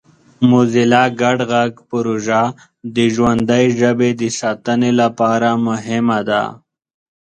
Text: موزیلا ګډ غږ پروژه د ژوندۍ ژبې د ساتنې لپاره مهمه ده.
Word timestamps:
موزیلا 0.49 1.03
ګډ 1.21 1.39
غږ 1.51 1.73
پروژه 1.89 2.43
د 2.95 2.97
ژوندۍ 3.15 3.65
ژبې 3.79 4.09
د 4.21 4.23
ساتنې 4.39 4.91
لپاره 5.01 5.49
مهمه 5.67 6.19
ده. 6.29 6.43